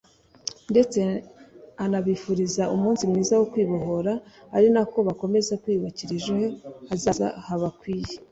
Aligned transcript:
ndetse 0.71 0.99
anabifuriza 1.85 2.63
umunsi 2.75 3.03
mwiza 3.09 3.33
wo 3.39 3.45
kwibohora 3.51 4.13
ari 4.55 4.67
na 4.75 4.83
ko 4.91 4.97
bakomeza 5.07 5.59
kwiyubakira 5.61 6.11
ejo 6.19 6.35
hazaza 6.89 7.27
habakwiye 7.47 8.11